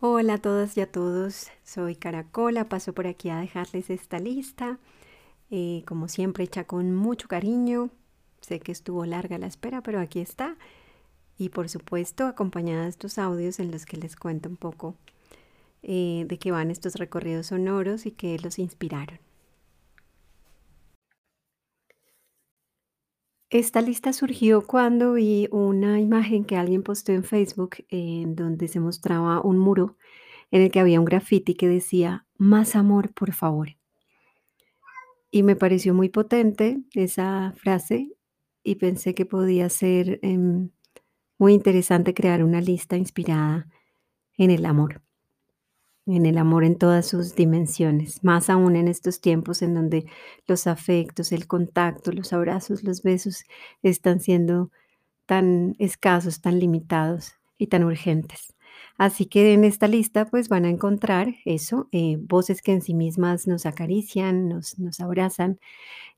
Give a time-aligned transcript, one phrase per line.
[0.00, 4.78] Hola a todas y a todos, soy Caracola, paso por aquí a dejarles esta lista,
[5.50, 7.90] eh, como siempre hecha con mucho cariño,
[8.40, 10.56] sé que estuvo larga la espera, pero aquí está,
[11.36, 14.94] y por supuesto acompañada de estos audios en los que les cuento un poco
[15.82, 19.18] eh, de qué van estos recorridos sonoros y qué los inspiraron.
[23.50, 28.78] Esta lista surgió cuando vi una imagen que alguien posteó en Facebook en donde se
[28.78, 29.96] mostraba un muro
[30.50, 33.78] en el que había un graffiti que decía, más amor, por favor.
[35.30, 38.12] Y me pareció muy potente esa frase
[38.62, 40.70] y pensé que podía ser em,
[41.38, 43.66] muy interesante crear una lista inspirada
[44.36, 45.02] en el amor
[46.08, 50.06] en el amor en todas sus dimensiones, más aún en estos tiempos en donde
[50.46, 53.44] los afectos, el contacto, los abrazos, los besos
[53.82, 54.70] están siendo
[55.26, 58.54] tan escasos, tan limitados y tan urgentes.
[58.96, 62.94] Así que en esta lista pues van a encontrar eso, eh, voces que en sí
[62.94, 65.60] mismas nos acarician, nos, nos abrazan,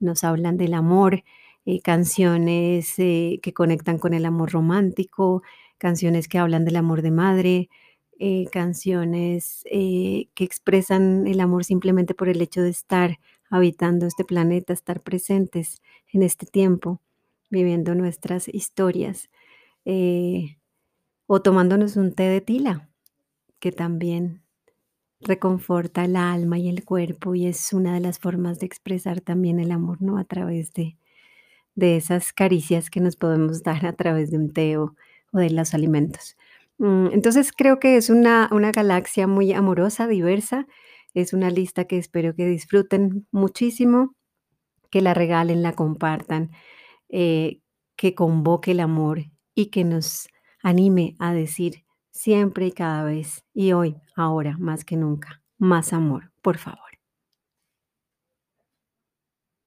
[0.00, 1.22] nos hablan del amor,
[1.64, 5.42] eh, canciones eh, que conectan con el amor romántico,
[5.78, 7.68] canciones que hablan del amor de madre,
[8.18, 13.18] eh, canciones eh, que expresan el amor simplemente por el hecho de estar
[13.50, 17.00] habitando este planeta, estar presentes en este tiempo,
[17.50, 19.30] viviendo nuestras historias,
[19.84, 20.58] eh,
[21.26, 22.88] o tomándonos un té de tila,
[23.60, 24.42] que también
[25.20, 29.60] reconforta el alma y el cuerpo y es una de las formas de expresar también
[29.60, 30.18] el amor, ¿no?
[30.18, 30.96] A través de,
[31.74, 34.94] de esas caricias que nos podemos dar a través de un té o
[35.32, 36.36] de los alimentos.
[36.78, 40.66] Mm, entonces creo que es una, una galaxia muy amorosa, diversa.
[41.14, 44.14] Es una lista que espero que disfruten muchísimo,
[44.90, 46.50] que la regalen, la compartan,
[47.10, 47.60] eh,
[47.96, 49.20] que convoque el amor
[49.54, 50.28] y que nos
[50.62, 56.32] anime a decir siempre y cada vez, y hoy, ahora, más que nunca, más amor,
[56.42, 56.85] por favor.